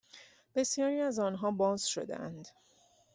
[0.55, 2.47] بسیاری از آنها باز شدهاند